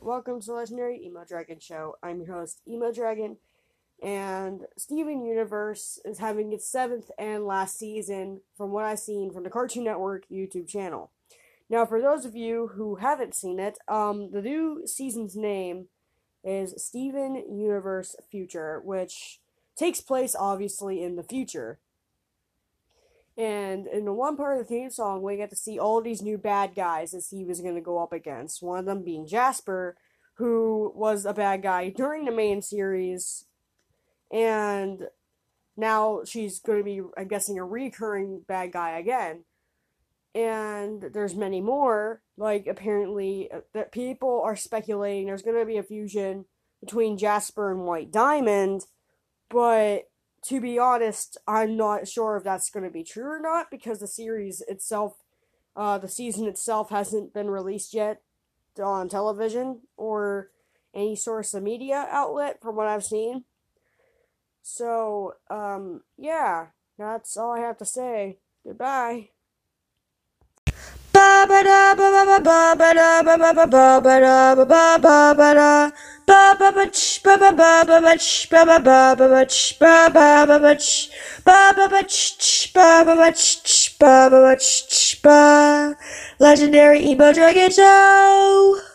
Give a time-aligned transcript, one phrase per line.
[0.00, 1.96] welcome to the Legendary Emo Dragon Show.
[2.02, 3.36] I'm your host, Emo Dragon,
[4.02, 9.42] and Steven Universe is having its seventh and last season, from what I've seen from
[9.42, 11.10] the Cartoon Network YouTube channel.
[11.68, 15.88] Now, for those of you who haven't seen it, um, the new season's name
[16.42, 19.40] is Steven Universe Future, which
[19.76, 21.78] takes place obviously in the future.
[23.36, 26.22] And in the one part of the theme song, we get to see all these
[26.22, 28.62] new bad guys as he was going to go up against.
[28.62, 29.96] One of them being Jasper,
[30.34, 33.44] who was a bad guy during the main series,
[34.30, 35.08] and
[35.76, 39.44] now she's going to be, I'm guessing, a recurring bad guy again.
[40.34, 42.22] And there's many more.
[42.38, 46.46] Like apparently, uh, that people are speculating there's going to be a fusion
[46.80, 48.84] between Jasper and White Diamond,
[49.48, 50.08] but
[50.42, 53.98] to be honest, I'm not sure if that's going to be true or not because
[53.98, 55.16] the series itself,
[55.74, 58.22] uh, the season itself hasn't been released yet
[58.82, 60.50] on television or
[60.94, 63.44] any source of media outlet from what I've seen.
[64.62, 66.66] So, um, yeah,
[66.98, 68.38] that's all I have to say.
[68.64, 69.30] Goodbye.
[71.12, 71.85] Ba ba da ba ba
[72.36, 75.90] ba ba ba da ba ba ba ba ba da ba ba ba da
[76.26, 79.44] ba ba ba ch ba ba ba ba ba ch ba ba ba ba ba
[79.46, 81.08] ch ba ba ba ba ch
[81.44, 85.22] ba ba ba ch ch ba ba ba ch ch ba ba ba ch ch
[85.22, 85.94] ba
[86.38, 88.85] Legendary Emo Dragon Show.